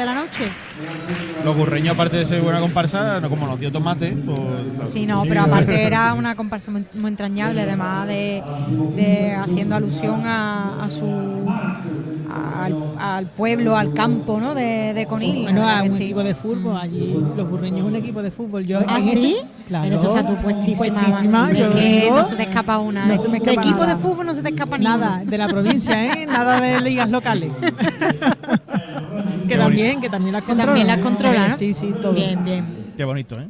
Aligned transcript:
de 0.00 0.06
la 0.06 0.14
noche. 0.14 0.50
Los 1.44 1.56
burreños, 1.56 1.94
aparte 1.94 2.16
de 2.16 2.26
ser 2.26 2.40
buena 2.40 2.60
comparsa, 2.60 3.20
no 3.20 3.28
como 3.28 3.46
nos 3.46 3.60
dio 3.60 3.70
tomate. 3.70 4.12
Pues, 4.12 4.90
sí, 4.90 5.06
no, 5.06 5.24
pero 5.28 5.42
aparte 5.42 5.82
era 5.82 6.14
una 6.14 6.34
comparsa 6.34 6.70
muy, 6.70 6.84
entrañable, 7.04 7.62
además 7.62 8.06
de, 8.06 8.42
de 8.96 9.34
haciendo 9.34 9.76
alusión 9.76 10.22
a, 10.26 10.82
a 10.82 10.90
su 10.90 11.06
al, 12.98 13.26
pueblo, 13.26 13.76
al 13.76 13.92
campo 13.92 14.38
¿no? 14.40 14.54
de, 14.54 14.92
de 14.94 15.06
Conil. 15.06 15.44
Bueno, 15.44 15.68
a 15.68 15.82
un 15.82 15.96
equipo 15.96 16.22
de 16.22 16.34
fútbol, 16.34 16.76
allí 16.76 17.16
los 17.36 17.48
burreños 17.48 17.80
es 17.80 17.86
un 17.86 17.96
equipo 17.96 18.22
de 18.22 18.30
fútbol. 18.30 18.66
Yo, 18.66 18.80
¿Ah, 18.86 19.00
sí? 19.02 19.36
claro, 19.68 19.86
en 19.86 19.92
eso 19.92 20.08
está 20.08 20.26
tú 20.26 20.40
puestísima. 20.40 21.50
que 21.50 22.10
no 22.10 22.24
se 22.24 22.36
te 22.36 22.42
escapa 22.42 22.78
una. 22.78 23.06
de, 23.06 23.52
equipo 23.52 23.86
de 23.86 23.96
fútbol 23.96 24.26
no 24.26 24.34
se 24.34 24.42
te 24.42 24.50
escapa 24.50 24.78
nada. 24.78 25.22
de 25.24 25.38
la 25.38 25.48
provincia, 25.48 26.04
¿eh? 26.04 26.26
nada 26.26 26.60
de 26.60 26.80
ligas 26.80 27.10
locales. 27.10 27.52
que 29.50 29.58
también, 29.58 30.00
que 30.00 30.10
también 30.10 30.32
las 30.32 30.42
controlan. 30.42 30.66
También 30.66 30.86
las 30.86 30.98
controlan, 30.98 31.58
Sí, 31.58 31.74
sí, 31.74 31.92
todo. 32.00 32.12
Bien, 32.12 32.44
bien. 32.44 32.92
Qué 32.96 33.04
bonito, 33.04 33.38
¿eh? 33.40 33.48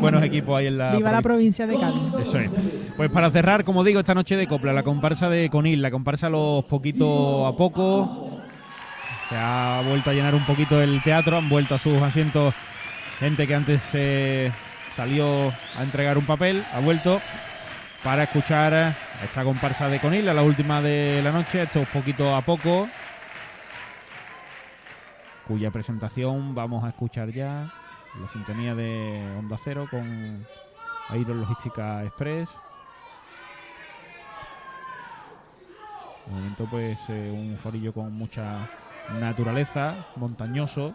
Buenos 0.00 0.22
equipos 0.22 0.58
ahí 0.58 0.66
en 0.66 0.78
la. 0.78 0.96
Viva 0.96 1.12
la 1.12 1.22
provincia 1.22 1.66
de 1.66 1.78
Cádiz. 1.78 2.02
Eso 2.20 2.38
es. 2.38 2.50
Pues 2.96 3.10
para 3.10 3.30
cerrar, 3.30 3.64
como 3.64 3.84
digo, 3.84 4.00
esta 4.00 4.14
noche 4.14 4.36
de 4.36 4.46
copla, 4.46 4.72
la 4.72 4.82
comparsa 4.82 5.28
de 5.28 5.50
Conil, 5.50 5.82
la 5.82 5.90
comparsa 5.90 6.28
los 6.28 6.64
poquito 6.64 7.46
a 7.46 7.56
poco. 7.56 8.40
Se 9.28 9.36
ha 9.36 9.82
vuelto 9.86 10.10
a 10.10 10.12
llenar 10.12 10.34
un 10.34 10.44
poquito 10.44 10.80
el 10.80 11.02
teatro, 11.02 11.36
han 11.36 11.48
vuelto 11.48 11.74
a 11.74 11.78
sus 11.78 12.00
asientos 12.00 12.54
gente 13.18 13.46
que 13.46 13.54
antes 13.54 13.80
eh, 13.92 14.52
salió 14.94 15.52
a 15.76 15.82
entregar 15.82 16.16
un 16.16 16.26
papel, 16.26 16.64
ha 16.72 16.80
vuelto 16.80 17.20
para 18.04 18.24
escuchar 18.24 18.94
esta 19.24 19.42
comparsa 19.42 19.88
de 19.88 19.98
Conil, 19.98 20.26
la 20.26 20.42
última 20.42 20.80
de 20.80 21.20
la 21.24 21.32
noche, 21.32 21.62
esto 21.62 21.84
poquito 21.92 22.36
a 22.36 22.42
poco, 22.42 22.88
cuya 25.46 25.70
presentación 25.70 26.54
vamos 26.54 26.82
a 26.84 26.88
escuchar 26.88 27.30
ya 27.30 27.72
la 28.20 28.28
sintonía 28.28 28.74
de 28.74 29.22
Onda 29.38 29.56
Cero 29.62 29.86
con 29.90 30.44
Logística 31.10 32.04
Express. 32.04 32.58
Momento 36.26 36.66
pues 36.68 36.98
eh, 37.08 37.30
un 37.32 37.56
forillo 37.56 37.92
con 37.92 38.12
mucha 38.12 38.68
naturaleza, 39.20 40.06
montañoso. 40.16 40.94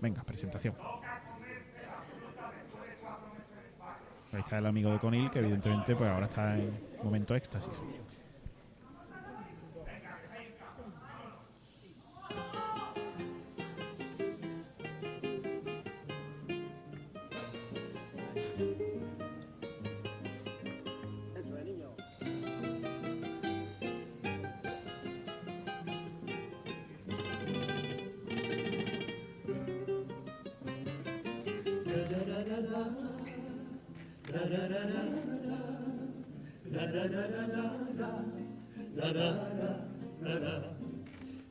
Venga, 0.00 0.22
presentación. 0.22 0.74
Ahí 4.32 4.40
está 4.40 4.58
el 4.58 4.66
amigo 4.66 4.90
de 4.92 4.98
Conil, 4.98 5.30
que 5.30 5.40
evidentemente 5.40 5.94
pues 5.94 6.08
ahora 6.08 6.26
está 6.26 6.56
en 6.56 6.80
momento 7.02 7.34
éxtasis. 7.34 7.82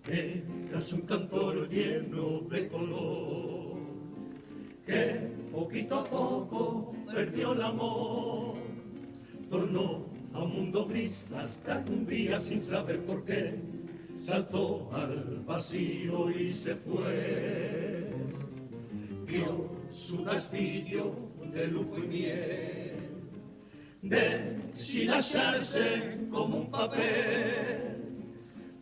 Eras 0.10 0.94
un 0.94 1.02
cantor 1.02 1.70
lleno 1.70 2.42
de 2.50 2.68
color, 2.68 3.78
que 4.86 5.30
poquito 5.50 5.96
a 5.96 6.04
poco 6.10 6.94
perdió 7.14 7.54
el 7.54 7.62
amor, 7.62 8.58
tornó 9.50 10.06
a 10.34 10.44
un 10.44 10.54
mundo 10.54 10.86
gris 10.86 11.32
hasta 11.32 11.84
que 11.86 11.92
un 11.92 12.06
día 12.06 12.38
sin 12.38 12.60
saber 12.60 13.00
por 13.06 13.24
qué 13.24 13.56
saltó 14.20 14.90
al 14.94 15.42
vacío 15.46 16.32
y 16.32 16.52
se 16.52 16.76
fue. 16.76 18.10
Vio 19.26 19.70
su 19.90 20.22
castillo 20.26 21.14
de 21.54 21.68
lujo 21.68 21.98
y 21.98 22.08
miel, 22.08 22.89
deshilacharse 24.02 26.18
como 26.32 26.58
un 26.58 26.72
papel. 26.72 27.98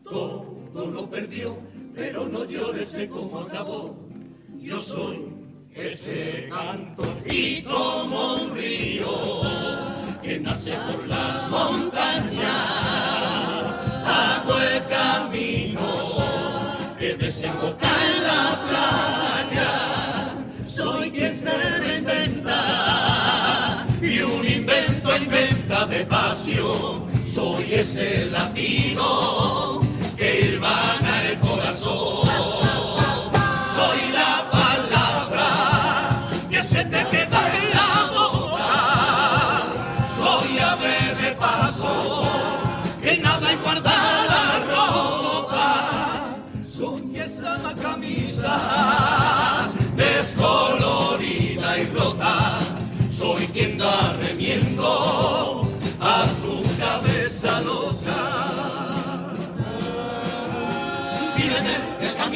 Todo 0.04 0.88
lo 0.88 1.10
perdió, 1.10 1.58
pero 1.94 2.28
no 2.28 2.46
llores 2.46 2.98
como 3.10 3.42
acabó. 3.42 3.98
Yo 4.58 4.80
soy 4.80 5.34
ese 5.74 6.48
canto 6.50 7.04
y 7.26 7.62
como 7.62 8.36
un 8.36 8.56
río 8.56 9.42
que 10.22 10.40
nace 10.40 10.74
por 10.74 11.08
las 11.08 11.50
montañas, 11.50 12.46
hago 14.06 14.60
el 14.60 14.86
camino 14.88 15.82
que 16.98 17.16
desemboca 17.16 17.87
inventa 25.98 26.00
de 26.00 26.06
pasión. 26.06 27.04
Soy 27.26 27.74
ese 27.74 28.26
latido 28.32 29.80
que 30.18 30.42
ilvana 30.42 31.07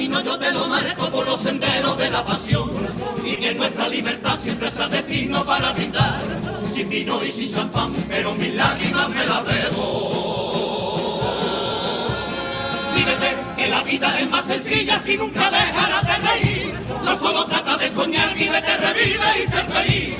camino 0.01 0.21
yo 0.21 0.39
te 0.39 0.51
lo 0.51 0.67
marco 0.67 1.11
por 1.11 1.27
los 1.27 1.39
senderos 1.39 1.95
de 1.95 2.09
la 2.09 2.25
pasión 2.25 2.71
y 3.23 3.35
que 3.35 3.53
nuestra 3.53 3.87
libertad 3.87 4.35
siempre 4.35 4.71
sea 4.71 4.87
destino 4.87 5.45
para 5.45 5.73
brindar 5.73 6.19
sin 6.73 6.89
vino 6.89 7.23
y 7.23 7.31
sin 7.31 7.53
champán, 7.53 7.93
pero 8.09 8.33
mis 8.33 8.51
lágrimas 8.55 9.09
me 9.09 9.23
las 9.23 9.45
debo. 9.45 11.21
Vívete, 12.95 13.37
que 13.55 13.67
la 13.67 13.83
vida 13.83 14.19
es 14.19 14.27
más 14.27 14.43
sencilla 14.43 14.97
si 14.97 15.17
nunca 15.17 15.51
dejarás 15.51 16.01
de 16.01 16.15
reír. 16.27 16.73
No 17.03 17.15
solo 17.15 17.45
trata 17.45 17.77
de 17.77 17.91
soñar, 17.91 18.33
vívete, 18.33 18.77
revive 18.77 19.27
y 19.37 19.51
ser 19.51 19.65
feliz. 19.65 20.15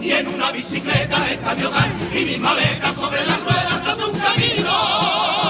Y 0.00 0.12
en 0.12 0.28
una 0.28 0.52
bicicleta 0.52 1.28
está 1.28 1.56
mi 1.56 1.64
hogar 1.64 1.90
y 2.14 2.24
mi 2.24 2.38
maleta 2.38 2.94
sobre 2.94 3.26
las 3.26 3.40
ruedas 3.40 3.84
hace 3.84 4.04
un 4.04 4.16
camino. 4.16 5.43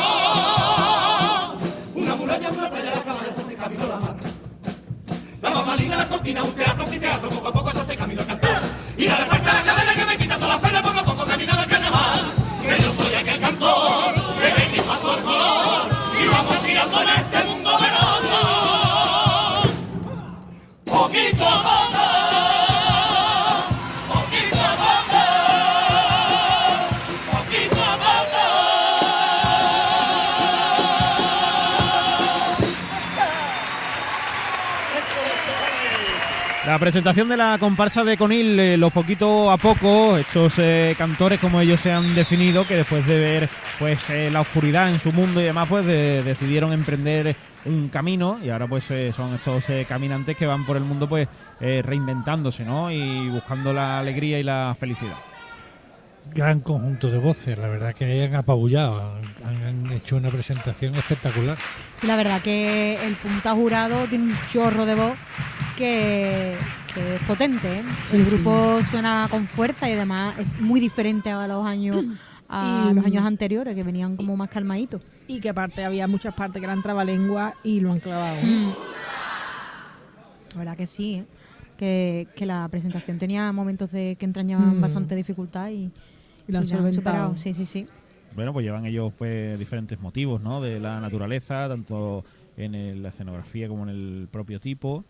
La 5.97 6.09
cortina, 6.09 6.43
un 6.43 6.53
teatro, 6.55 6.85
un 6.85 6.99
teatro, 6.99 7.29
poco 7.29 7.49
a 7.49 7.53
poco 7.53 7.64
La 36.75 36.81
presentación 36.81 37.29
de 37.29 37.37
la 37.37 37.57
comparsa 37.61 38.03
de 38.03 38.17
Conil, 38.17 38.59
eh, 38.59 38.77
los 38.77 38.93
poquito 38.93 39.49
a 39.49 39.57
poco, 39.57 40.17
estos 40.17 40.55
eh, 40.59 40.97
cantores 40.99 41.39
como 41.39 41.61
ellos 41.61 41.79
se 41.79 41.93
han 41.93 42.17
definido, 42.17 42.67
que 42.67 42.75
después 42.75 43.07
de 43.07 43.17
ver 43.17 43.49
pues 43.79 44.11
eh, 44.11 44.29
la 44.29 44.41
oscuridad 44.41 44.91
en 44.91 44.99
su 44.99 45.13
mundo 45.13 45.41
y 45.41 45.45
demás, 45.45 45.69
pues 45.69 45.87
decidieron 45.87 46.73
emprender 46.73 47.37
un 47.65 47.91
camino 47.91 48.41
y 48.43 48.51
ahora 48.51 48.67
pues 48.67 48.87
son 49.15 49.35
estos 49.35 49.65
caminantes 49.87 50.37
que 50.37 50.47
van 50.47 50.67
por 50.67 50.77
el 50.77 50.83
mundo 50.83 51.09
pues 51.09 51.29
reinventándose, 51.61 52.65
¿no? 52.65 52.91
Y 52.91 53.29
buscando 53.29 53.73
la 53.73 54.01
alegría 54.01 54.41
y 54.41 54.43
la 54.43 54.77
felicidad. 54.77 55.15
gran 56.35 56.59
conjunto 56.59 57.09
de 57.09 57.19
voces. 57.19 57.57
La 57.57 57.69
verdad 57.69 57.95
que 57.95 58.25
han 58.25 58.35
apabullado, 58.35 59.21
han, 59.45 59.87
han 59.87 59.93
hecho 59.93 60.17
una 60.17 60.31
presentación 60.31 60.97
espectacular. 60.97 61.57
Sí, 61.95 62.09
la 62.09 62.17
verdad 62.17 62.43
que 62.43 62.99
el 63.01 63.15
punta 63.15 63.53
jurado 63.53 64.09
tiene 64.09 64.25
un 64.25 64.39
chorro 64.51 64.85
de 64.87 64.97
voz 64.97 65.15
que, 65.77 66.57
que 66.95 67.17
es 67.17 67.23
potente. 67.23 67.79
¿eh? 67.81 67.83
Sí, 68.11 68.17
el 68.17 68.27
sí. 68.27 68.37
grupo 68.37 68.83
suena 68.83 69.27
con 69.31 69.47
fuerza 69.47 69.89
y 69.89 69.93
además 69.93 70.39
es 70.39 70.61
muy 70.61 70.81
diferente 70.81 71.31
a 71.31 71.47
los 71.47 71.65
años 71.67 72.05
a 72.49 72.89
Y- 72.91 72.95
los 72.95 73.05
años 73.07 73.25
anteriores 73.25 73.75
que 73.75 73.83
venían 73.83 74.17
como 74.17 74.37
más 74.37 74.49
calmaditos. 74.51 75.01
Y 75.27 75.41
que 75.41 75.49
aparte 75.49 75.83
había 75.85 76.07
muchas 76.07 76.35
partes 76.35 76.61
que 76.61 76.67
eran 76.67 76.83
trabalengua 76.83 77.55
y 77.65 77.81
lo 77.81 77.91
han 77.93 78.01
clavado. 78.01 78.37
Mm. 78.43 78.73
La 80.53 80.59
verdad 80.59 80.77
que 80.77 80.87
sí, 80.87 81.15
¿eh? 81.15 81.25
que, 81.79 82.29
que 82.37 82.47
la 82.47 82.69
presentación 82.69 83.19
tenía 83.19 83.51
momentos 83.53 83.91
de 83.91 84.17
que 84.19 84.25
entrañaban 84.25 84.79
Mm. 84.79 84.81
bastante 84.81 85.17
dificultad 85.17 85.71
y, 85.71 85.91
Y 86.47 86.53
lo 86.53 86.59
han 86.59 86.67
solventado. 86.67 86.93
superado. 86.93 87.37
Sí, 87.37 87.55
sí, 87.55 87.67
sí. 87.67 87.87
Bueno, 88.37 88.53
pues 88.53 88.65
llevan 88.65 88.85
ellos 88.87 89.13
pues 89.17 89.59
diferentes 89.59 89.99
motivos, 90.01 90.41
¿no? 90.41 90.61
De 90.61 90.79
la 90.81 91.01
naturaleza, 91.01 91.67
tanto 91.69 92.25
en 92.57 92.75
el- 92.75 93.03
la 93.03 93.09
escenografía 93.09 93.69
como 93.69 93.85
en 93.85 93.89
el 93.89 94.29
propio 94.31 94.61
tipo. 94.61 95.05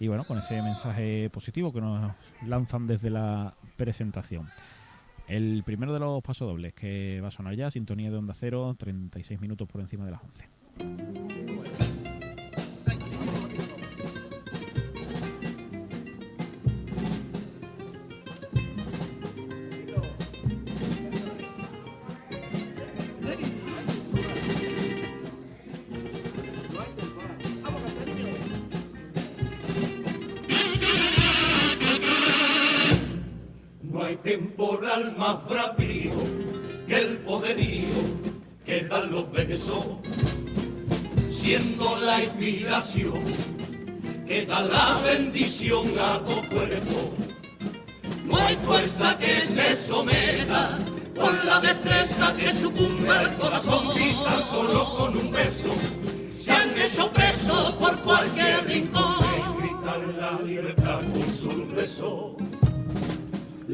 Y 0.00 0.08
bueno, 0.08 0.24
con 0.24 0.38
ese 0.38 0.60
mensaje 0.62 1.30
positivo 1.30 1.72
que 1.72 1.80
nos 1.80 2.12
lanzan 2.46 2.86
desde 2.86 3.10
la 3.10 3.54
presentación. 3.76 4.48
El 5.28 5.62
primero 5.64 5.92
de 5.92 6.00
los 6.00 6.22
pasodobles 6.22 6.74
que 6.74 7.20
va 7.22 7.28
a 7.28 7.30
sonar 7.30 7.54
ya, 7.54 7.70
sintonía 7.70 8.10
de 8.10 8.16
onda 8.16 8.34
cero, 8.34 8.74
36 8.78 9.40
minutos 9.40 9.68
por 9.68 9.80
encima 9.80 10.04
de 10.04 10.10
las 10.10 10.20
11. 10.22 11.83
No 33.94 34.02
hay 34.02 34.16
temporal 34.16 35.14
más 35.16 35.48
bravío 35.48 36.10
que 36.88 36.96
el 36.96 37.18
poderío 37.18 37.94
que 38.66 38.82
dan 38.82 39.12
los 39.12 39.30
besos, 39.30 39.84
siendo 41.30 41.96
la 42.00 42.24
inspiración 42.24 43.22
que 44.26 44.46
da 44.46 44.62
la 44.62 44.98
bendición 45.04 45.96
a 45.96 46.18
tu 46.24 46.34
cuerpo. 46.48 47.14
No 48.24 48.36
hay 48.36 48.56
fuerza 48.66 49.16
que 49.16 49.40
se 49.40 49.76
someta 49.76 50.76
con 51.14 51.46
la 51.46 51.60
destreza 51.60 52.34
que 52.36 52.52
sucumbe 52.52 53.14
el 53.22 53.36
corazón. 53.36 53.94
Si 53.94 54.12
tan 54.24 54.42
solo 54.42 54.84
con 54.96 55.16
un 55.16 55.30
beso 55.30 55.72
se 56.30 56.50
han 56.50 56.76
hecho 56.76 57.12
presos 57.12 57.70
por 57.74 57.96
cualquier 58.02 58.66
rincón. 58.66 59.14
Gritan 59.56 60.20
la 60.20 60.40
libertad 60.44 61.00
con 61.12 61.32
su 61.32 61.76
beso 61.76 62.36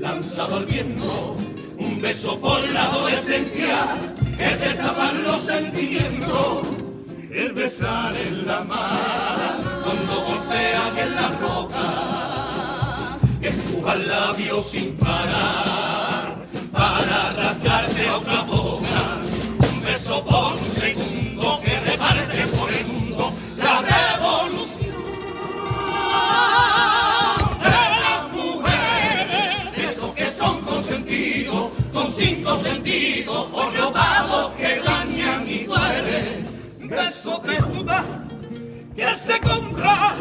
lanzado 0.00 0.56
al 0.56 0.66
viento, 0.66 1.36
un 1.78 2.00
beso 2.00 2.40
por 2.40 2.66
la 2.70 2.84
adolescencia, 2.84 3.96
es 4.38 4.60
destapar 4.60 5.14
los 5.16 5.40
sentimientos, 5.42 6.66
el 7.30 7.52
besar 7.52 8.14
en 8.16 8.46
la 8.46 8.64
mar, 8.64 9.58
cuando 9.84 10.20
golpea 10.22 10.92
en 11.02 11.14
la 11.14 11.28
roca, 11.38 13.18
empuja 13.42 13.92
el 13.94 14.08
labio 14.08 14.62
sin 14.62 14.96
parar, 14.96 15.69
que 39.40 39.48
se 39.48 39.54
compra, 39.54 40.16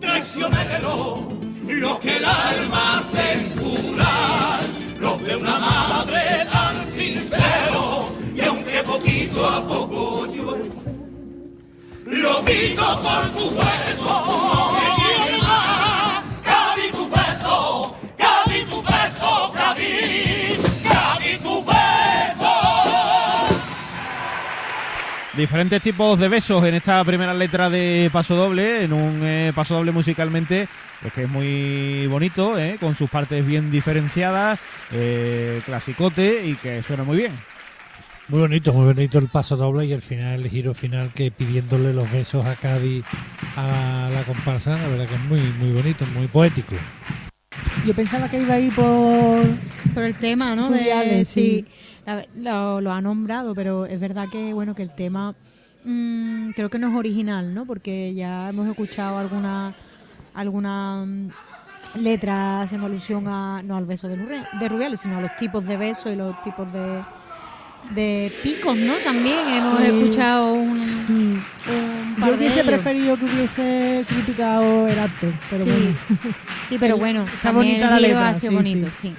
traicionero, 0.00 1.28
lo 1.66 1.98
que 2.00 2.16
el 2.16 2.24
alma 2.24 2.98
hace 2.98 3.46
curar, 3.58 4.60
los 4.98 5.22
de 5.22 5.36
una 5.36 5.58
madre 5.58 6.46
tan 6.52 6.86
sincero, 6.86 8.10
y 8.34 8.40
aunque 8.42 8.82
poquito 8.82 9.46
a 9.46 9.66
poco 9.66 10.26
llueve, 10.26 10.70
lo 12.06 12.44
quito 12.44 13.02
por 13.02 13.30
tu 13.30 13.48
hueso. 13.56 14.89
Diferentes 25.40 25.80
tipos 25.80 26.18
de 26.18 26.28
besos 26.28 26.62
en 26.66 26.74
esta 26.74 27.02
primera 27.02 27.32
letra 27.32 27.70
de 27.70 28.10
Paso 28.12 28.36
Doble, 28.36 28.84
en 28.84 28.92
un 28.92 29.20
eh, 29.22 29.52
Paso 29.54 29.74
Doble 29.74 29.90
musicalmente, 29.90 30.68
pues 31.00 31.14
que 31.14 31.22
es 31.22 31.30
muy 31.30 32.06
bonito, 32.08 32.58
eh, 32.58 32.76
con 32.78 32.94
sus 32.94 33.08
partes 33.08 33.46
bien 33.46 33.70
diferenciadas, 33.70 34.60
eh, 34.92 35.62
clasicote 35.64 36.44
y 36.44 36.56
que 36.56 36.82
suena 36.82 37.04
muy 37.04 37.16
bien. 37.16 37.32
Muy 38.28 38.40
bonito, 38.40 38.74
muy 38.74 38.84
bonito 38.84 39.18
el 39.18 39.28
paso 39.28 39.56
doble 39.56 39.86
y 39.86 39.94
el 39.94 40.02
final, 40.02 40.42
el 40.42 40.50
giro 40.50 40.74
final 40.74 41.10
que 41.14 41.30
pidiéndole 41.30 41.94
los 41.94 42.12
besos 42.12 42.44
a 42.44 42.54
Cádiz 42.56 43.06
a 43.56 44.10
la 44.12 44.22
comparsa, 44.24 44.76
la 44.76 44.88
verdad 44.88 45.06
que 45.06 45.14
es 45.14 45.20
muy, 45.22 45.40
muy 45.40 45.72
bonito, 45.72 46.04
muy 46.14 46.26
poético. 46.26 46.74
Yo 47.86 47.94
pensaba 47.94 48.28
que 48.28 48.42
iba 48.42 48.54
a 48.54 48.60
ir 48.60 48.74
por. 48.74 49.42
Por 49.94 50.02
el 50.02 50.14
tema, 50.16 50.54
¿no? 50.54 50.70
De, 50.70 51.24
sí, 51.24 51.64
sí. 51.64 51.66
La- 52.14 52.26
lo, 52.34 52.80
lo 52.80 52.92
ha 52.92 53.00
nombrado, 53.00 53.54
pero 53.54 53.86
es 53.86 53.98
verdad 54.00 54.28
que 54.30 54.52
bueno 54.52 54.74
que 54.74 54.82
el 54.82 54.90
tema 54.90 55.34
mm, 55.84 56.50
creo 56.50 56.68
que 56.70 56.78
no 56.78 56.88
es 56.88 56.94
original, 56.94 57.54
¿no? 57.54 57.64
Porque 57.66 58.14
ya 58.14 58.48
hemos 58.48 58.68
escuchado 58.68 59.18
alguna 59.18 59.74
alguna 60.34 61.04
mm, 61.06 61.30
letra 62.02 62.62
haciendo 62.62 62.86
alusión 62.86 63.26
a 63.28 63.62
no 63.64 63.76
al 63.76 63.84
beso 63.84 64.08
de, 64.08 64.16
de 64.60 64.68
Rubiales, 64.68 65.00
sino 65.00 65.16
a 65.18 65.20
los 65.20 65.34
tipos 65.36 65.66
de 65.66 65.76
besos 65.76 66.12
y 66.12 66.16
los 66.16 66.40
tipos 66.42 66.70
de 66.72 67.02
de 67.94 68.30
picos, 68.42 68.76
¿no? 68.76 68.94
También 68.98 69.38
hemos 69.48 69.80
Sí. 69.80 69.86
escuchado 69.86 70.54
un, 70.54 70.78
Mm. 71.08 71.38
un 71.72 72.14
par 72.20 72.30
Yo 72.30 72.32
de 72.32 72.36
hubiese 72.36 72.60
ellos. 72.60 72.66
preferido 72.66 73.16
que 73.16 73.24
hubiese 73.24 74.04
criticado 74.08 74.86
el 74.86 74.98
acto, 74.98 75.26
pero 75.50 75.64
sí, 75.64 75.70
bueno. 75.70 75.98
sí, 76.68 76.76
pero 76.78 76.96
bueno, 76.98 77.22
Está 77.24 77.50
también 77.52 77.68
bonita 77.76 77.84
el 77.86 77.90
la 77.90 77.96
giro 77.96 78.08
letra, 78.08 78.28
ha 78.28 78.34
sido 78.34 78.50
sí, 78.50 78.56
bonito, 78.56 78.86
sí. 78.92 79.12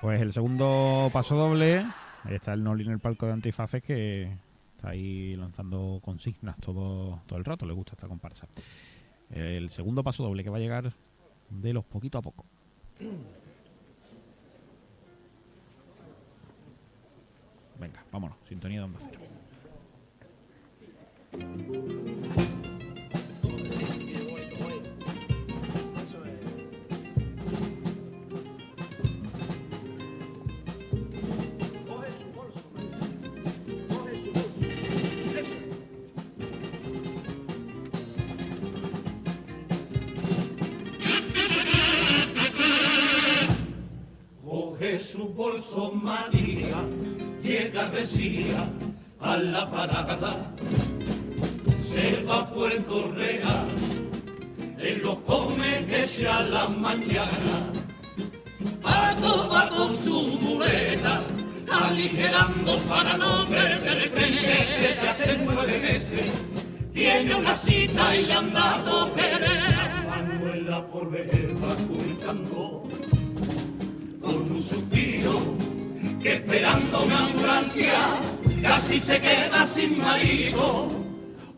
Pues 0.00 0.20
el 0.22 0.32
segundo 0.32 1.10
paso 1.12 1.34
doble, 1.36 1.84
está 2.28 2.52
el 2.52 2.62
Noli 2.62 2.84
en 2.84 2.92
el 2.92 3.00
palco 3.00 3.26
de 3.26 3.32
antifaces 3.32 3.82
que 3.82 4.32
está 4.76 4.90
ahí 4.90 5.34
lanzando 5.34 6.00
consignas 6.04 6.56
todo, 6.58 7.20
todo 7.26 7.38
el 7.38 7.44
rato, 7.44 7.66
le 7.66 7.72
gusta 7.72 7.92
esta 7.92 8.06
comparsa. 8.06 8.46
El 9.30 9.70
segundo 9.70 10.04
paso 10.04 10.22
doble 10.22 10.44
que 10.44 10.50
va 10.50 10.58
a 10.58 10.60
llegar 10.60 10.92
de 11.50 11.72
los 11.72 11.84
poquito 11.84 12.18
a 12.18 12.22
poco. 12.22 12.44
Venga, 17.80 18.04
vámonos, 18.12 18.38
sintonía 18.48 18.78
de 18.78 18.84
onda 18.84 18.98
cero. 19.00 19.20
Su 45.18 45.28
bolso 45.30 45.90
María, 45.90 46.76
llega 47.42 47.90
Resía 47.90 48.70
a 49.18 49.36
la 49.36 49.68
parada, 49.68 50.54
se 51.84 52.22
va 52.22 52.36
a 52.36 52.50
Puerto 52.54 53.10
Real, 53.16 53.66
él 54.78 55.00
lo 55.02 55.20
come 55.24 55.86
que 55.90 56.06
sea 56.06 56.42
la 56.42 56.68
mañana. 56.68 57.56
Paco 58.80 59.48
va 59.52 59.68
con 59.70 59.92
su 59.92 60.38
muleta, 60.40 61.20
aligerando 61.68 62.78
para 62.88 63.16
no 63.16 63.44
perder 63.48 63.98
el 64.04 64.10
tren 64.12 64.34
desde 64.36 65.08
hace 65.08 65.38
nueve 65.44 65.80
meses 65.80 66.30
tiene 66.92 67.34
una 67.34 67.56
cita 67.56 68.16
y 68.16 68.26
le 68.26 68.32
han 68.32 68.52
dado 68.52 69.12
querer. 69.14 69.62
Manuela 70.08 70.86
por 70.86 71.10
ver 71.10 71.54
va 71.62 71.74
juntando 74.62 75.56
que 76.20 76.34
esperando 76.34 77.04
una 77.04 77.18
ambulancia 77.18 77.92
casi 78.62 78.98
se 78.98 79.20
queda 79.20 79.64
sin 79.66 79.98
marido. 79.98 80.88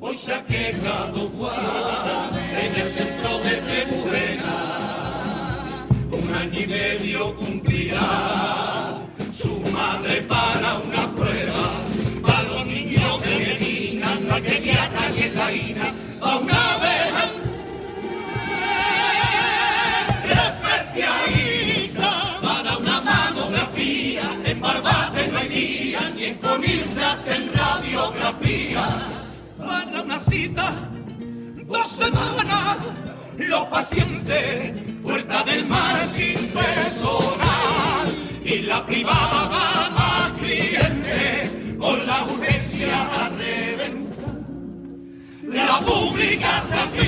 Hoy 0.00 0.16
se 0.16 0.34
ha 0.34 0.44
quedado 0.44 1.28
guarda 1.30 2.30
en 2.52 2.80
el 2.80 2.88
centro 2.88 3.38
de 3.38 3.56
Trebujena. 3.56 4.56
Un 6.10 6.34
año 6.34 6.60
y 6.60 6.66
medio 6.66 7.36
cumplirá 7.36 8.98
su 9.32 9.60
madre 9.72 10.22
para 10.22 10.78
una 10.78 11.10
prueba. 11.14 11.84
Para 12.22 12.42
los 12.42 12.66
niños 12.66 13.20
de 13.22 13.36
Medina, 13.36 14.14
no 14.26 14.34
hay 14.34 14.42
ni 15.14 15.22
en 15.22 15.34
la 15.34 15.52
INA, 15.52 15.94
a 16.20 16.36
una 16.36 16.78
vez 16.78 17.39
Hacen 27.20 27.52
radiografía. 27.52 28.82
Para 29.58 30.00
una 30.00 30.18
cita, 30.18 30.72
dos 31.66 31.88
semanas, 31.90 32.78
los 33.36 33.64
pacientes, 33.66 34.72
puerta 35.02 35.42
del 35.42 35.66
mar 35.66 35.98
sin 36.06 36.38
personal. 36.48 38.08
Y 38.42 38.60
la 38.60 38.86
privada 38.86 39.48
va 39.52 39.90
más 39.90 40.32
cliente, 40.40 41.76
con 41.78 42.06
la 42.06 42.24
urgencia 42.24 43.02
a 43.02 43.28
reventar. 43.28 44.36
La 45.42 45.78
pública 45.80 46.62
se 46.62 47.00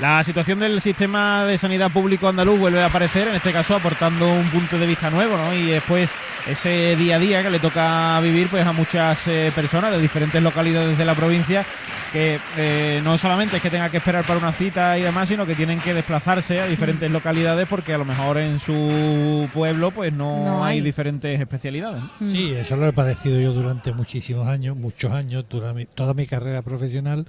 La 0.00 0.24
situación 0.24 0.58
del 0.60 0.80
sistema 0.80 1.44
de 1.44 1.58
sanidad 1.58 1.90
público 1.90 2.26
andaluz 2.26 2.58
vuelve 2.58 2.82
a 2.82 2.86
aparecer, 2.86 3.28
en 3.28 3.34
este 3.34 3.52
caso 3.52 3.76
aportando 3.76 4.32
un 4.32 4.48
punto 4.48 4.78
de 4.78 4.86
vista 4.86 5.10
nuevo, 5.10 5.36
¿no? 5.36 5.52
Y 5.52 5.66
después 5.66 6.08
ese 6.46 6.96
día 6.96 7.16
a 7.16 7.18
día 7.18 7.42
que 7.42 7.50
le 7.50 7.58
toca 7.58 8.18
vivir 8.20 8.48
pues 8.48 8.66
a 8.66 8.72
muchas 8.72 9.26
eh, 9.26 9.52
personas 9.54 9.92
de 9.92 10.00
diferentes 10.00 10.42
localidades 10.42 10.96
de 10.96 11.04
la 11.04 11.14
provincia 11.14 11.66
que 12.14 12.40
eh, 12.56 13.00
no 13.04 13.18
solamente 13.18 13.58
es 13.58 13.62
que 13.62 13.68
tenga 13.68 13.90
que 13.90 13.98
esperar 13.98 14.24
para 14.24 14.38
una 14.40 14.52
cita 14.52 14.98
y 14.98 15.02
demás, 15.02 15.28
sino 15.28 15.44
que 15.44 15.54
tienen 15.54 15.78
que 15.80 15.92
desplazarse 15.92 16.60
a 16.62 16.66
diferentes 16.66 17.08
localidades 17.10 17.68
porque 17.68 17.92
a 17.92 17.98
lo 17.98 18.06
mejor 18.06 18.38
en 18.38 18.58
su 18.58 19.48
pueblo 19.52 19.90
pues 19.90 20.14
no, 20.14 20.44
No 20.44 20.64
hay. 20.64 20.78
hay. 20.78 20.80
diferentes 20.80 21.38
especialidades. 21.38 22.02
¿no? 22.02 22.10
Mm. 22.20 22.30
Sí, 22.30 22.52
eso 22.52 22.74
lo 22.76 22.86
he 22.88 22.92
padecido 22.94 23.38
yo 23.38 23.52
durante 23.52 23.92
muchísimos 23.92 24.48
años, 24.48 24.76
muchos 24.76 25.12
años, 25.12 25.44
toda 25.46 25.74
mi, 25.74 25.84
toda 25.84 26.14
mi 26.14 26.26
carrera 26.26 26.62
profesional, 26.62 27.26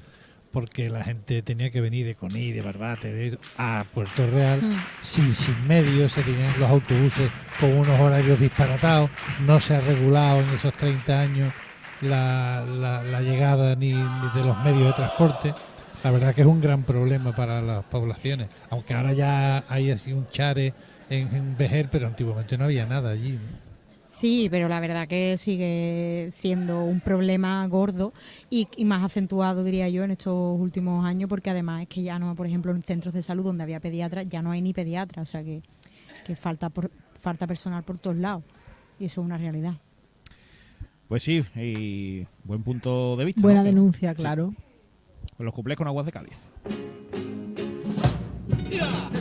porque 0.51 0.89
la 0.89 1.03
gente 1.03 1.41
tenía 1.41 1.72
que 1.72 1.81
venir 1.81 2.05
de 2.05 2.15
Coní, 2.15 2.51
de 2.51 2.62
Barbate, 2.62 3.12
de, 3.13 3.38
a 3.58 3.86
Puerto 3.93 4.27
Real, 4.27 4.62
Mm. 4.62 4.75
sin, 5.01 5.31
sin 5.34 5.67
medios, 5.67 6.12
se 6.13 6.22
tenían 6.24 6.51
los 6.60 6.70
autobuses 6.70 7.29
con 7.60 7.72
unos 7.77 8.00
horarios 8.00 8.39
disparatados, 8.39 9.10
no 9.46 9.60
se 9.60 9.75
ha 9.75 9.81
regulado 9.81 10.39
en 10.41 10.50
esos 10.50 10.74
30 10.74 11.20
años 11.22 11.53
la, 12.01 12.65
la- 12.67 13.03
la 13.03 13.22
llegada 13.22 13.75
ni, 13.75 13.93
ni 13.93 14.29
de 14.36 14.43
los 14.43 14.58
medios 14.63 14.88
de 14.88 14.93
transporte. 14.93 15.53
La 16.03 16.10
verdad 16.12 16.34
que 16.34 16.41
es 16.41 16.48
un 16.48 16.60
gran 16.62 16.84
problema 16.84 17.34
para 17.36 17.62
las 17.62 17.84
poblaciones, 17.86 18.50
aunque 18.72 18.93
ahora 18.96 19.13
ya 19.13 19.63
hay 19.70 19.91
así 19.91 20.12
un 20.12 20.27
chare 20.29 20.74
en, 21.10 21.34
en 21.36 21.55
Vejer, 21.58 21.89
pero 21.91 22.08
antiguamente 22.08 22.58
no 22.58 22.63
había 22.65 22.86
nada 22.88 23.12
allí. 23.12 23.34
¿no? 23.34 23.70
Sí, 24.11 24.49
pero 24.51 24.67
la 24.67 24.81
verdad 24.81 25.07
que 25.07 25.37
sigue 25.37 26.27
siendo 26.31 26.83
un 26.83 26.99
problema 26.99 27.65
gordo 27.67 28.11
y, 28.49 28.67
y 28.75 28.83
más 28.83 29.05
acentuado, 29.05 29.63
diría 29.63 29.87
yo, 29.87 30.03
en 30.03 30.11
estos 30.11 30.59
últimos 30.59 31.05
años, 31.05 31.29
porque 31.29 31.49
además 31.49 31.83
es 31.83 31.87
que 31.87 32.03
ya 32.03 32.19
no, 32.19 32.35
por 32.35 32.45
ejemplo, 32.45 32.73
en 32.73 32.83
centros 32.83 33.13
de 33.13 33.21
salud 33.21 33.45
donde 33.45 33.63
había 33.63 33.79
pediatras, 33.79 34.27
ya 34.27 34.41
no 34.41 34.51
hay 34.51 34.61
ni 34.61 34.73
pediatras, 34.73 35.29
o 35.29 35.31
sea 35.31 35.45
que, 35.45 35.63
que 36.25 36.35
falta, 36.35 36.69
por, 36.69 36.91
falta 37.21 37.47
personal 37.47 37.83
por 37.83 37.99
todos 37.99 38.17
lados. 38.17 38.43
Y 38.99 39.05
eso 39.05 39.21
es 39.21 39.25
una 39.25 39.37
realidad. 39.37 39.75
Pues 41.07 41.23
sí, 41.23 41.45
y 41.55 42.27
buen 42.43 42.63
punto 42.63 43.15
de 43.15 43.23
vista. 43.23 43.41
Buena 43.41 43.63
denuncia, 43.63 44.09
sí, 44.09 44.17
claro. 44.17 44.53
Los 45.39 45.53
cuplés 45.53 45.77
con 45.77 45.87
aguas 45.87 46.05
de 46.05 46.11
Cádiz. 46.11 46.37
A 48.81 49.20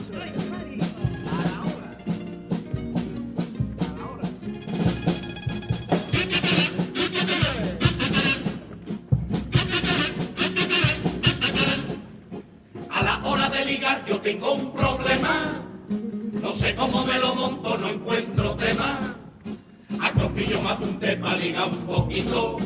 ligar 21.41 21.69
un 21.69 21.87
poquito. 21.87 22.57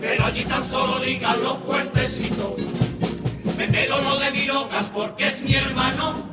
Pero 0.00 0.24
allí 0.24 0.44
tan 0.44 0.64
solo 0.64 0.98
ligan 0.98 1.42
los 1.42 1.58
fuertecitos. 1.58 2.52
Me 3.56 3.68
pelo 3.68 4.00
no 4.02 4.18
de 4.18 4.30
milocas 4.32 4.88
porque 4.88 5.28
es 5.28 5.42
mi 5.42 5.54
hermano. 5.54 6.28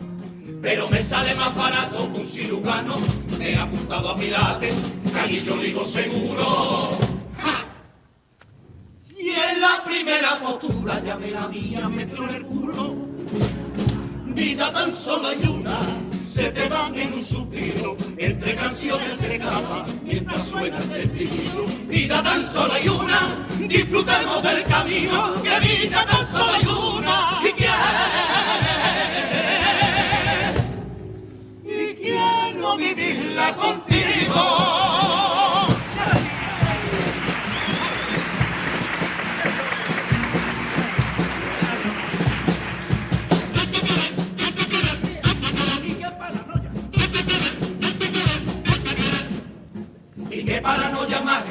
Pero 0.62 0.90
me 0.90 1.02
sale 1.02 1.36
más 1.36 1.56
barato 1.56 2.12
que 2.12 2.20
un 2.20 2.26
cirujano. 2.26 2.96
Me 3.38 3.52
he 3.52 3.58
apuntado 3.58 4.10
a 4.10 4.16
Pilates, 4.16 4.76
allí 5.22 5.44
yo 5.44 5.56
ligo 5.58 5.86
seguro. 5.86 6.98
¡Ja! 7.42 7.66
Y 9.18 9.30
en 9.30 9.62
la 9.62 9.84
primera 9.84 10.40
postura 10.40 11.02
ya 11.04 11.18
me 11.18 11.32
la 11.32 11.44
había 11.44 11.88
metido 11.90 12.24
en 12.30 12.36
el 12.36 12.44
culo. 12.44 12.96
Vida 14.28 14.72
tan 14.74 14.92
solo 14.92 15.28
hay 15.28 15.46
una, 15.46 15.80
se 16.34 16.50
te 16.50 16.68
van 16.68 16.96
en 16.96 17.14
un 17.14 17.24
suspiro, 17.24 17.96
entre 18.18 18.56
canciones 18.56 19.14
se 19.14 19.36
escapa 19.36 19.86
mientras 20.04 20.44
suena 20.48 20.80
el 20.80 21.02
estribillo. 21.02 21.66
Vida 21.88 22.24
tan 22.24 22.44
solo 22.44 22.74
hay 22.74 22.90
una, 22.90 23.46
disfrutemos 23.60 24.42
del 24.42 24.64
camino, 24.64 25.44
que 25.44 25.60
vida 25.60 26.04
tan 26.06 26.26
solo 26.26 26.52
hay 26.54 26.66
una, 26.98 27.40
y 27.48 27.52
quiero, 27.52 27.76
y 31.66 31.94
quiero 32.02 32.78
vivirla 32.78 33.56
contigo. 33.56 34.83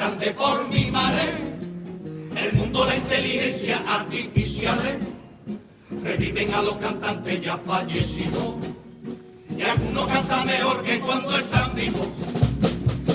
Grande 0.03 0.33
por 0.33 0.69
mi 0.69 0.91
madre. 0.91 1.23
El 2.35 2.53
mundo, 2.55 2.85
la 2.85 2.97
inteligencia 2.97 3.79
artificial. 3.87 4.99
Reviven 6.03 6.53
a 6.55 6.63
los 6.63 6.77
cantantes 6.79 7.41
ya 7.41 7.57
fallecidos. 7.59 8.57
Y 9.57 9.63
algunos 9.63 10.09
cantan 10.09 10.47
mejor 10.47 10.83
que 10.83 10.99
cuando 10.99 11.39
están 11.39 11.75
vivos. 11.77 12.09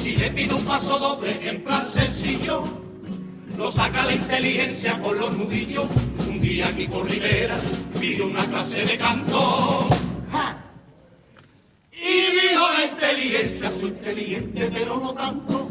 Si 0.01 0.15
le 0.15 0.31
pido 0.31 0.55
un 0.55 0.63
paso 0.63 0.97
doble 0.97 1.49
en 1.49 1.61
plan 1.61 1.85
sencillo, 1.85 2.63
lo 3.57 3.69
saca 3.69 4.05
la 4.05 4.13
inteligencia 4.13 4.97
con 5.01 5.19
los 5.19 5.33
nudillos. 5.33 5.87
Un 6.25 6.39
día 6.39 6.67
aquí 6.69 6.87
por 6.87 7.09
Rivera 7.09 7.57
pidió 7.99 8.27
una 8.27 8.45
clase 8.45 8.85
de 8.85 8.97
canto. 8.97 9.89
¡Ja! 10.31 10.57
Y 11.91 12.15
dijo 12.31 12.65
la 12.77 12.85
inteligencia, 12.85 13.71
soy 13.71 13.89
inteligente 13.89 14.69
pero 14.71 14.97
no 14.97 15.13
tanto. 15.13 15.66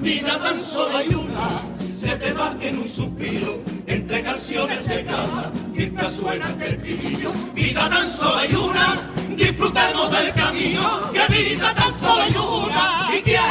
Vida 0.00 0.38
tan 0.38 0.60
solo 0.60 0.96
hay 0.96 1.08
una, 1.08 1.60
se 1.76 2.14
te 2.16 2.32
va 2.32 2.56
en 2.60 2.78
un 2.78 2.88
suspiro, 2.88 3.60
entre 3.86 4.22
canciones 4.22 4.82
se 4.82 5.04
canta, 5.04 5.50
mientras 5.72 6.12
suena 6.12 6.54
el 6.60 6.74
estribillo. 6.74 7.32
Vida 7.52 7.88
tan 7.90 8.08
solo 8.10 8.36
hay 8.36 8.54
una, 8.54 9.10
disfrutemos 9.36 10.10
del 10.12 10.32
camino, 10.34 11.10
que 11.12 11.26
vida 11.34 11.74
tan 11.74 11.92
solo 11.94 12.22
hay 12.22 12.36
una, 12.36 13.10
y 13.16 13.22
quiero, 13.22 13.44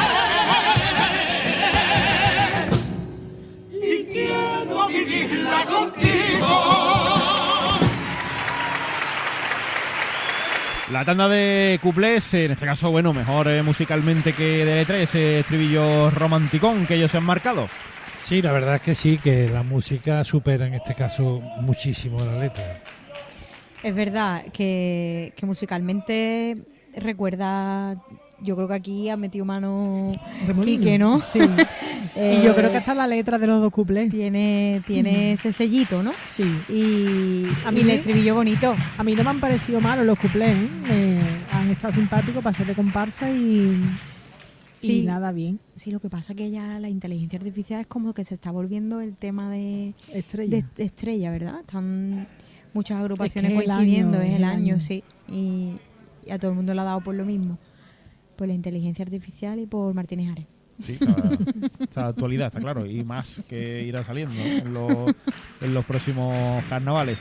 y 3.74 4.04
quiero 4.06 4.88
vivirla 4.88 5.66
contigo. 5.66 6.97
La 10.92 11.04
tanda 11.04 11.28
de 11.28 11.80
cuplés, 11.84 12.34
en 12.34 12.52
este 12.52 12.66
caso, 12.66 12.90
bueno, 12.92 13.12
mejor 13.12 13.50
eh, 13.50 13.62
musicalmente 13.62 14.32
que 14.32 14.64
de 14.64 14.76
letra, 14.76 14.98
ese 14.98 15.40
estribillo 15.40 16.10
romanticón 16.12 16.86
que 16.86 16.96
ellos 16.96 17.12
se 17.12 17.18
han 17.18 17.26
marcado. 17.26 17.68
Sí, 18.24 18.42
la 18.42 18.54
verdad 18.54 18.76
es 18.76 18.82
que 18.82 18.96
sí, 18.96 19.18
que 19.18 19.50
la 19.50 19.64
música 19.64 20.24
supera 20.24 20.66
en 20.66 20.76
este 20.76 20.96
caso 20.96 21.42
muchísimo 21.60 22.24
la 22.24 22.40
letra. 22.40 22.82
Es 23.84 23.94
verdad 23.94 24.46
que, 24.54 25.34
que 25.36 25.46
musicalmente 25.46 26.58
recuerda, 26.96 28.02
yo 28.40 28.56
creo 28.56 28.70
que 28.70 28.74
aquí 28.74 29.10
ha 29.10 29.18
metido 29.18 29.44
mano 29.44 30.14
Remolino. 30.46 30.84
Quique, 30.84 30.98
¿no? 30.98 31.20
Sí. 31.20 31.40
Y 32.18 32.44
yo 32.44 32.56
creo 32.56 32.72
que 32.72 32.78
hasta 32.78 32.94
la 32.96 33.08
letra 33.08 33.38
de 33.38 33.48
los 33.48 33.62
dos 33.62 33.72
cuplés. 33.72 34.10
tiene, 34.10 34.82
tiene 34.88 35.34
ese 35.34 35.54
sellito, 35.54 36.02
¿no? 36.04 36.12
Sí. 36.36 36.44
Y, 36.70 37.46
A 37.66 37.72
mí 37.72 37.84
mí 37.84 37.90
el 37.92 37.98
estribillo 37.98 38.36
bonito. 38.36 38.76
A 38.98 39.04
mí 39.04 39.14
no 39.16 39.24
me 39.24 39.30
han 39.30 39.40
parecido 39.40 39.80
malos 39.80 40.06
los 40.06 40.18
cuplés, 40.18 40.56
¿eh? 40.56 40.68
Eh, 40.90 41.20
han 41.52 41.70
estado 41.70 41.94
simpáticos 41.94 42.44
para 42.44 42.56
ser 42.56 42.68
de 42.68 42.76
comparsa 42.76 43.30
y, 43.32 43.84
Sí. 44.72 45.02
y 45.02 45.06
nada 45.06 45.32
bien. 45.32 45.60
Sí, 45.76 45.92
lo 45.92 46.00
que 46.00 46.10
pasa 46.10 46.34
que 46.36 46.50
ya 46.52 46.80
la 46.80 46.90
inteligencia 46.90 47.38
artificial 47.38 47.82
es 47.82 47.88
como 47.88 48.14
que 48.14 48.24
se 48.26 48.34
está 48.36 48.52
volviendo 48.52 49.00
el 49.02 49.16
tema 49.16 49.50
de, 49.52 49.94
Estrella. 50.14 50.64
de, 50.76 50.84
estrella, 50.86 51.32
¿verdad? 51.32 51.60
Están 51.62 52.28
muchas 52.74 53.00
agrupaciones 53.00 53.52
es 53.52 53.58
coincidiendo, 53.64 54.18
año, 54.18 54.24
es 54.24 54.30
es 54.30 54.36
el 54.36 54.38
el 54.38 54.44
año, 54.44 54.58
año. 54.74 54.80
sí. 54.80 55.04
Y, 55.30 55.74
y 56.26 56.32
a 56.32 56.38
todo 56.38 56.52
el 56.52 56.58
mundo 56.58 56.74
le 56.74 56.82
ha 56.82 56.84
dado 56.84 57.02
por 57.02 57.16
lo 57.16 57.26
mismo. 57.26 57.58
Por 58.36 58.48
la 58.48 58.54
inteligencia 58.54 59.04
artificial 59.04 59.60
y 59.60 59.66
por 59.66 59.94
Martínez 59.96 60.32
Ares. 60.32 60.46
Sí, 60.82 60.98
de 61.00 62.02
actualidad, 62.02 62.48
está 62.48 62.60
claro, 62.60 62.86
y 62.86 63.04
más 63.04 63.42
que 63.50 63.84
irá 63.84 64.04
saliendo 64.04 64.40
en, 64.40 65.74
los, 65.74 65.86
próximos 65.86 66.64
carnavales. 66.70 67.18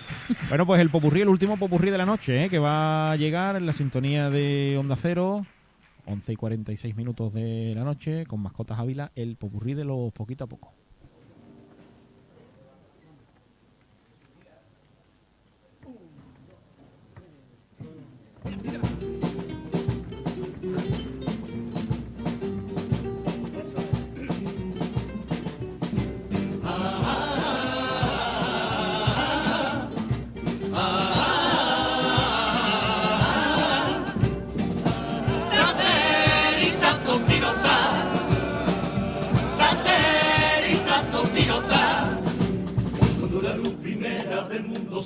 Bueno, 0.49 0.67
pues 0.67 0.81
el 0.81 0.91
popurrí, 0.91 1.23
el 1.23 1.29
último 1.29 1.57
popurrí 1.57 1.91
de 1.91 1.99
la 1.99 2.05
noche, 2.05 2.45
¿eh? 2.45 2.51
que 2.51 2.59
va 2.59 3.13
a 3.13 3.17
llegar 3.17 3.57
en 3.57 3.65
la 3.65 3.73
sintonía 3.73 4.29
de 4.29 4.77
Onda 4.79 4.97
Cero, 4.97 5.47
11 6.05 6.33
y 6.33 6.37
46 6.37 6.97
minutos 6.97 7.33
de 7.33 7.73
la 7.75 7.85
noche, 7.85 8.27
con 8.27 8.41
Mascotas 8.41 8.79
Ávila, 8.79 9.11
el 9.17 9.37
popurrí 9.37 9.75
de 9.75 9.85
los 9.85 10.13
poquito 10.13 10.45
a 10.45 10.47
poco. 10.47 10.73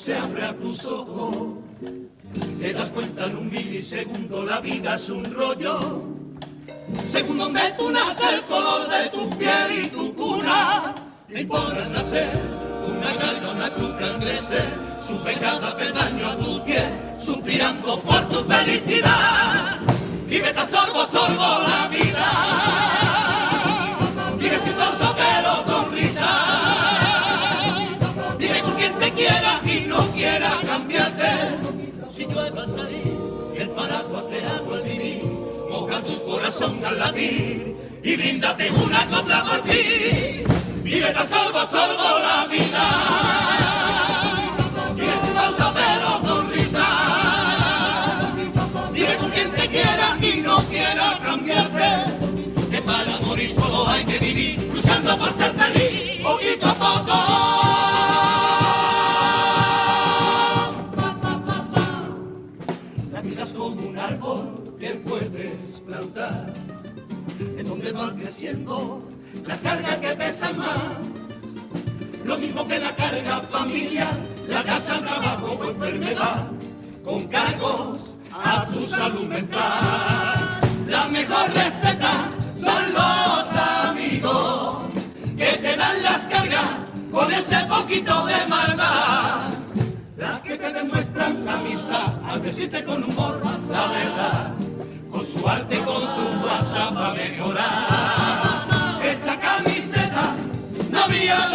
Se 0.01 0.17
abre 0.17 0.43
a 0.43 0.55
tus 0.55 0.87
ojos, 0.87 1.35
te 2.59 2.73
das 2.73 2.91
cuenta 2.91 3.27
en 3.27 3.37
un 3.37 3.51
milisegundo 3.51 4.43
la 4.45 4.59
vida 4.61 4.95
es 4.95 5.11
un 5.11 5.23
rollo. 5.35 6.05
Según 7.07 7.37
donde 7.37 7.61
tú 7.77 7.91
naces, 7.91 8.33
el 8.33 8.43
color 8.45 8.89
de 8.89 9.11
tu 9.11 9.29
piel 9.37 9.85
y 9.85 9.89
tu 9.89 10.15
cuna, 10.15 10.95
te 11.29 11.45
podrá 11.45 11.87
nacer 11.89 12.31
una 12.87 13.15
carga, 13.15 13.71
cruz 13.75 13.93
que 13.95 14.05
sube 15.07 15.35
cada 15.35 15.77
peldaño 15.77 16.29
a 16.29 16.37
tus 16.37 16.61
pies, 16.61 16.85
suspirando 17.23 18.01
por 18.01 18.27
tu 18.29 18.43
felicidad. 18.45 19.81
Vive 20.27 20.53
tan 20.55 20.67
sorbo, 20.67 21.07
sorbo 21.07 21.59
la 21.69 21.89
vida. 21.89 22.27
Vive 24.39 24.59
sin 24.65 24.73
pausa 24.73 25.15
pero 25.15 25.70
quiera 29.21 29.61
y 29.65 29.87
no 29.87 30.01
quiera 30.13 30.51
cambiarte. 30.67 31.31
Si 32.09 32.25
llueve 32.25 32.61
al 32.61 32.67
salir 32.67 33.19
el 33.55 33.71
paraguas 33.71 34.29
te 34.29 34.39
hago 34.47 34.75
al 34.75 34.83
vivir, 34.83 35.25
moja 35.71 36.03
tu 36.03 36.25
corazón 36.25 36.83
al 36.85 36.99
latir 36.99 37.77
y 38.03 38.17
bríndate 38.17 38.71
una 38.71 39.07
copla 39.09 39.45
por 39.45 39.61
ti. 39.63 40.43
Vive 40.83 41.13
tan 41.13 41.27
sorbo, 41.29 41.61
sorbo 41.67 42.09
la 42.29 42.47
vida. 42.51 42.85
Vive 44.97 45.17
sin 45.23 45.35
pausa 45.35 45.73
pero 45.79 46.11
con 46.27 46.51
risa. 46.53 46.87
Vive 48.93 49.17
con 49.17 49.31
quien 49.31 49.51
te 49.51 49.69
quiera 49.69 50.19
y 50.21 50.41
no 50.41 50.57
quiera 50.65 51.19
cambiarte. 51.23 51.91
Que 52.71 52.81
para 52.83 53.19
morir 53.27 53.53
solo 53.53 53.87
hay 53.89 54.05
que 54.05 54.19
vivir, 54.19 54.71
luchando 54.75 55.19
por 55.19 55.33
ser 55.35 55.53
feliz, 55.53 56.23
poquito 56.23 56.67
a 56.67 56.75
poco. 56.75 57.80
Las 69.47 69.61
cargas 69.61 69.97
que 70.01 70.09
pesan 70.17 70.57
más. 70.57 70.97
Lo 72.25 72.39
mismo 72.39 72.67
que 72.67 72.79
la 72.79 72.97
carga 72.97 73.41
familiar, 73.41 74.15
la 74.49 74.63
casa, 74.65 74.99
trabajo 74.99 75.59
o 75.61 75.71
enfermedad, 75.71 76.47
con 77.05 77.29
cargos 77.29 77.99
a 78.33 78.65
tu 78.65 78.87
salud 78.87 79.27
mental. 79.27 80.61
La 80.89 81.07
mejor 81.09 81.53
receta 81.53 82.31
son 82.59 82.83
los 82.95 83.57
amigos 83.85 84.79
que 85.37 85.59
te 85.61 85.77
dan 85.77 86.03
las 86.03 86.25
cargas 86.25 86.71
con 87.13 87.31
ese 87.33 87.59
poquito 87.67 88.25
de 88.25 88.47
maldad. 88.49 89.51
Las 90.17 90.41
que 90.41 90.57
te 90.57 90.73
demuestran 90.73 91.47
amistad 91.47 92.15
al 92.25 92.43
decirte 92.43 92.85
con 92.85 93.05
humor 93.05 93.43
la 93.69 93.87
verdad, 93.89 94.55
con 95.11 95.27
su 95.27 95.47
arte, 95.47 95.77
con 95.81 96.01
su 96.01 96.47
WhatsApp 96.47 96.97
a 96.97 97.15
mejorar. 97.15 98.30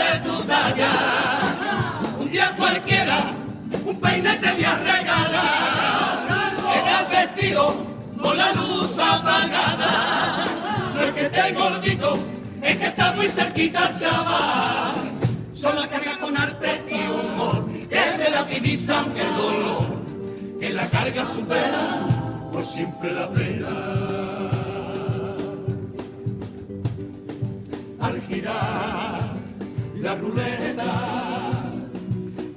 De 0.02 0.20
tu 0.26 0.44
talla, 0.44 0.92
un 2.20 2.30
día 2.30 2.54
cualquiera, 2.58 3.18
un 3.86 4.00
peine 4.00 4.36
te 4.38 4.52
voy 4.52 4.64
a 4.64 4.76
regalar. 4.76 6.54
Estás 6.76 7.10
vestido 7.10 7.86
con 8.22 8.38
la 8.38 8.54
luz 8.54 8.92
apagada, 8.98 10.48
no 10.94 11.02
es 11.02 11.12
que 11.12 11.22
esté 11.26 11.54
gordito, 11.54 12.18
es 12.62 12.78
que 12.78 12.86
está 12.86 13.12
muy 13.14 13.28
cerquita 13.28 13.90
el 13.90 14.00
chaval. 14.00 14.94
Solo 15.54 15.82
carga 15.90 16.18
con 16.20 16.38
arte 16.38 16.84
y 16.90 17.08
humor 17.08 17.66
que 17.90 18.18
relativizan 18.18 19.06
el 19.18 19.38
dolor, 19.38 19.86
que 20.60 20.70
la 20.70 20.86
carga 20.90 21.26
supera 21.26 22.08
por 22.52 22.66
siempre 22.66 23.12
la 23.12 23.30
pena. 23.30 23.70
Al 28.02 28.22
girar 28.28 28.75
la 30.06 30.16
ruleta 30.16 31.64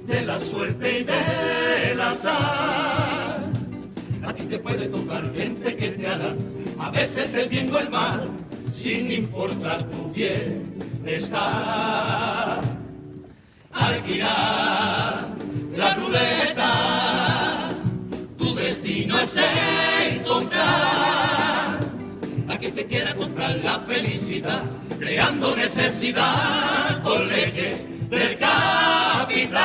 de 0.05 0.21
la 0.21 0.39
suerte 0.39 0.99
y 0.99 1.03
del 1.03 1.99
azar, 1.99 3.39
a 4.23 4.33
ti 4.33 4.43
te 4.43 4.59
puede 4.59 4.87
tocar 4.87 5.33
gente 5.33 5.75
que 5.75 5.89
te 5.89 6.05
hará 6.05 6.35
a 6.77 6.91
veces 6.91 7.33
el 7.33 7.49
bien 7.49 7.73
o 7.73 7.79
el 7.79 7.89
mal, 7.89 8.29
sin 8.71 9.11
importar 9.11 9.83
tu 9.85 10.13
bienestar 10.13 11.41
al 13.71 14.03
girar 14.03 15.27
la 15.75 15.95
ruleta, 15.95 17.71
tu 18.37 18.53
destino 18.53 19.19
es 19.19 19.35
encontrar 20.11 21.79
a 22.47 22.57
quien 22.59 22.75
te 22.75 22.85
quiera 22.85 23.15
comprar 23.15 23.55
la 23.63 23.79
felicidad, 23.79 24.61
creando 24.99 25.55
necesidad 25.55 27.01
con 27.03 27.27
leyes 27.29 27.85
del 28.09 28.37
capital. 28.37 29.59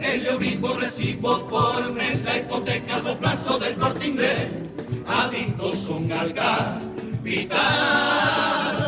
El 0.00 0.26
euribor 0.26 0.80
recibo 0.80 1.48
por 1.48 1.92
mes, 1.92 2.22
la 2.22 2.36
hipoteca 2.36 2.98
los 2.98 3.16
plazos 3.16 3.58
del 3.60 3.74
corte 3.76 4.06
inglés, 4.06 4.48
adictos 5.06 5.78
son 5.78 6.12
al 6.12 6.34
capital. 6.34 7.54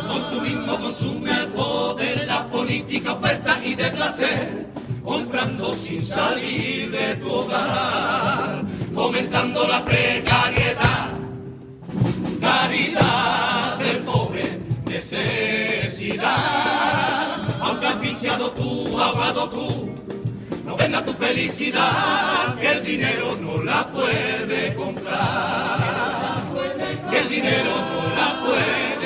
Consumismo 0.07 0.77
consume 0.79 1.31
el 1.31 1.47
poder, 1.47 2.27
la 2.27 2.47
política 2.49 3.13
oferta 3.13 3.59
y 3.63 3.73
de 3.75 3.89
placer, 3.89 4.67
comprando 5.03 5.73
sin 5.73 6.03
salir 6.03 6.91
de 6.91 7.15
tu 7.15 7.31
hogar, 7.31 8.63
fomentando 8.93 9.67
la 9.67 9.83
precariedad, 9.83 11.09
caridad 12.39 13.06
necesidad, 15.17 16.31
aunque 17.61 17.87
asfixiado 17.87 18.51
tú, 18.51 18.99
ahogado 18.99 19.49
tú, 19.49 19.89
no 20.65 20.75
venda 20.75 21.03
tu 21.03 21.13
felicidad, 21.13 22.55
que 22.59 22.71
el 22.71 22.83
dinero 22.83 23.37
no 23.39 23.63
la 23.63 23.87
puede 23.87 24.75
comprar, 24.75 26.43
que 27.09 27.19
el 27.19 27.29
dinero 27.29 27.71
no 27.91 28.15
la 28.15 28.39
puede 28.45 28.96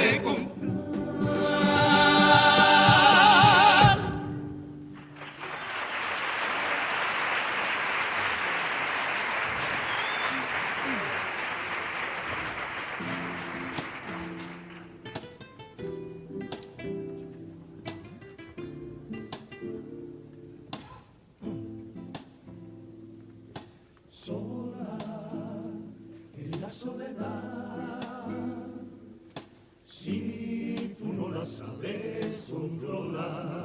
controlar, 32.52 33.64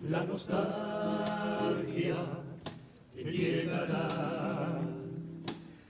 la 0.00 0.24
nostalgia 0.24 2.16
te 3.14 3.24
llegará 3.24 4.80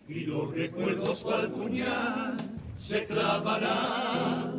y 0.08 0.20
los 0.26 0.54
recuerdos 0.54 1.22
cual 1.22 1.50
puñal 1.50 2.36
se 2.76 3.06
clavarán. 3.06 4.49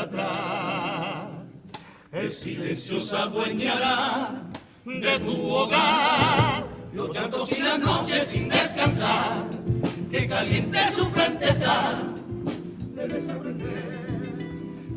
Atrás. 0.00 1.28
El 2.12 2.32
silencio 2.32 3.00
se 3.00 3.16
adueñará 3.16 4.42
de 4.84 5.18
tu 5.20 5.48
hogar, 5.48 6.64
los 6.92 7.14
llantos 7.14 7.50
y 7.52 7.62
las 7.62 7.78
noches 7.78 8.28
sin 8.28 8.48
descansar, 8.48 9.44
que 10.10 10.28
caliente 10.28 10.78
su 10.94 11.06
frente 11.06 11.48
está. 11.48 12.02
Debes 12.94 13.28
aprender 13.30 14.04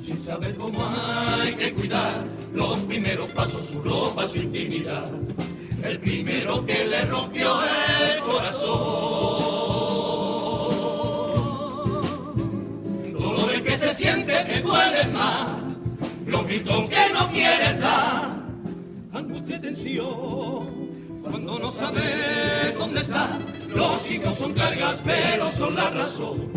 sin 0.08 0.22
saber 0.22 0.56
cómo 0.56 0.80
hay 0.88 1.54
que 1.56 1.74
cuidar 1.74 2.24
los 2.54 2.80
primeros 2.82 3.28
pasos, 3.30 3.66
su 3.66 3.82
ropa, 3.82 4.26
su 4.26 4.38
intimidad. 4.38 5.12
El 5.84 6.00
primero 6.00 6.66
que 6.66 6.86
le 6.86 7.06
rompió 7.06 7.60
el 7.62 8.20
corazón. 8.22 9.37
Se 13.78 13.94
siente 13.94 14.34
que 14.46 14.62
duelen 14.62 15.13
más, 15.13 15.48
los 16.26 16.46
gritos 16.46 16.90
que 16.90 17.13
no 17.13 17.30
quieres 17.32 17.80
dar. 17.80 18.36
Angustia 19.13 19.58
y 19.58 19.62
tensión, 19.62 20.90
cuando 21.22 21.60
no 21.60 21.72
sabes 21.72 22.78
dónde 22.78 23.02
está. 23.02 23.38
Los 23.70 24.10
hijos 24.10 24.36
son 24.38 24.54
cargas, 24.54 25.00
pero 25.04 25.52
son 25.52 25.76
la 25.76 25.90
razón 25.92 26.52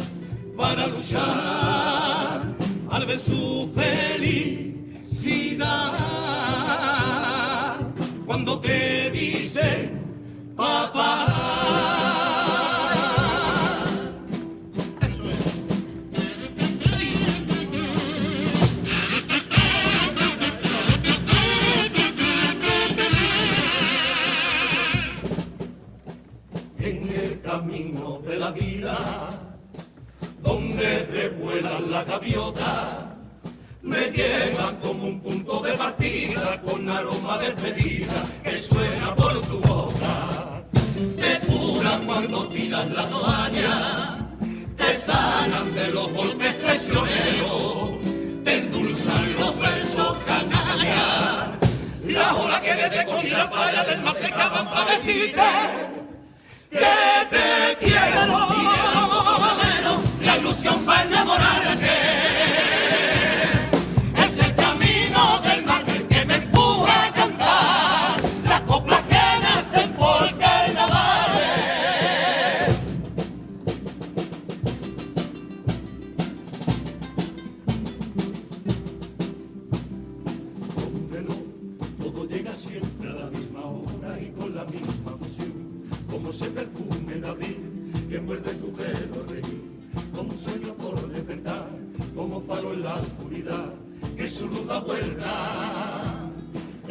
para 0.56 0.86
luchar 0.86 2.40
al 2.90 3.06
ver 3.06 3.18
su 3.18 3.70
felicidad. 3.74 5.66
Cuando 8.26 8.60
te 8.60 9.10
dice, 9.10 9.90
papá. 10.56 10.89
Decirte 55.02 55.42
que 56.70 57.26
te 57.30 57.59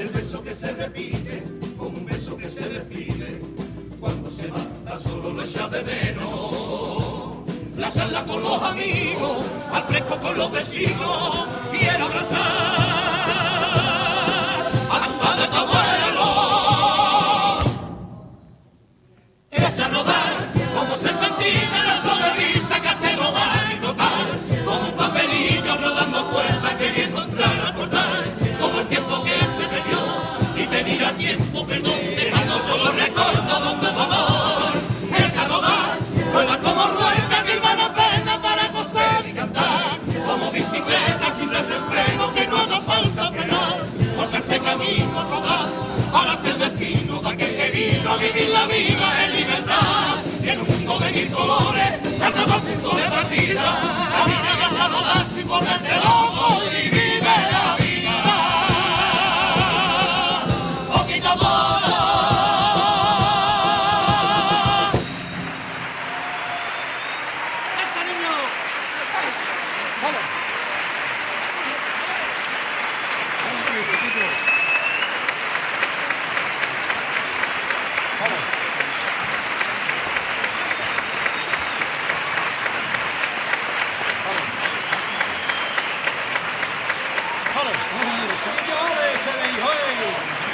El 0.10 0.16
beso 0.16 0.42
que 0.42 0.56
se 0.56 0.74
repite, 0.74 1.44
como 1.78 2.00
un 2.00 2.06
beso 2.06 2.36
que 2.36 2.48
se 2.48 2.68
despliegue, 2.68 3.42
cuando 4.00 4.32
se 4.32 4.48
va, 4.48 4.58
tan 4.84 5.00
solo 5.00 5.34
lo 5.34 5.44
echa 5.44 5.68
de 5.70 5.84
menos. 5.84 7.48
La 7.78 7.92
charla 7.92 8.26
con 8.26 8.42
los 8.42 8.60
amigos, 8.64 9.44
al 9.72 9.84
fresco 9.84 10.20
con 10.20 10.36
los 10.36 10.52
vecinos, 10.52 11.48
quiero 11.72 12.06
abrazar 12.06 12.79
vino 48.40 48.58
a 48.58 48.68
vivir 48.68 48.98
la 48.98 49.12
vida 49.12 49.26
en 49.26 49.36
libertad. 49.36 50.16
Y 50.44 50.50
en 50.50 50.60
un 50.62 50.68
mundo 50.68 51.00
de 51.00 51.12
mil 51.12 51.32
colores, 51.32 51.92
carnaval 52.20 52.62
punto 52.62 52.96
de 52.96 53.04
partida, 53.04 53.80
vas 54.62 54.80
a 54.80 54.88
rodar 54.88 55.26
sin 55.26 55.48
volverte 55.48 55.96
loco. 55.96 56.39